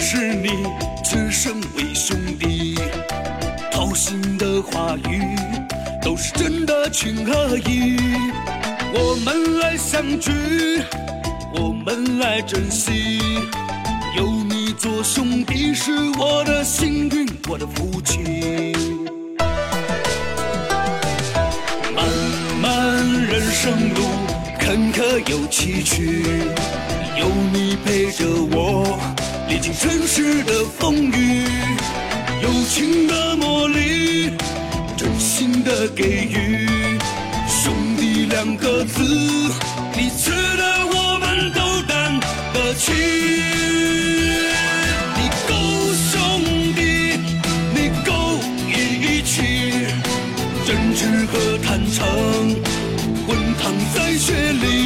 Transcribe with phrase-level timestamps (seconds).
[0.00, 0.48] 识你，
[1.04, 2.74] 此生为兄弟。
[3.70, 5.36] 掏心的话语，
[6.02, 7.96] 都是真的情和义。
[8.92, 10.32] 我们来相聚，
[11.54, 13.20] 我们来珍惜。
[14.16, 18.74] 有你做兄弟，是我的幸运，我的福气。
[21.94, 22.04] 漫
[22.60, 24.00] 漫人生路，
[24.58, 26.24] 坎坷又崎岖，
[30.12, 31.44] 世的风雨。
[32.42, 34.32] 友情的魔力，
[34.96, 36.66] 真心的给予，
[37.46, 39.04] 兄弟两个字，
[39.94, 42.18] 彼此的我们都担
[42.52, 42.90] 得起。
[45.14, 45.54] 你够
[46.10, 46.18] 兄
[46.74, 46.80] 弟，
[47.72, 48.10] 你够
[48.66, 49.86] 义气，
[50.66, 50.98] 真挚
[51.30, 51.98] 和坦诚
[53.28, 53.28] 滚
[53.62, 54.79] 烫在血里，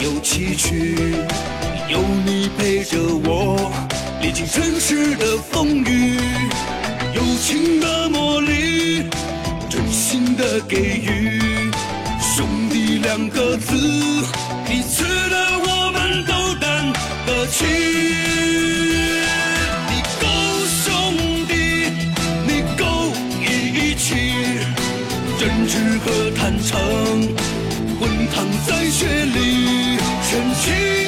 [0.00, 0.96] 有崎岖，
[1.88, 3.70] 有你陪着我，
[4.20, 6.18] 历经尘世的风雨。
[7.14, 9.04] 友情的魔力，
[9.68, 11.70] 真心的给予，
[12.20, 13.76] 兄弟两个字，
[14.66, 16.92] 彼此的我们都担
[17.26, 17.64] 得起。
[19.88, 20.26] 你够
[20.82, 20.92] 兄
[21.46, 21.52] 弟，
[22.46, 22.82] 你够
[23.40, 24.04] 义气。
[25.38, 26.72] 真挚和坦诚
[27.98, 28.02] 滚
[28.34, 29.38] 烫在血里，
[30.34, 31.03] 深情，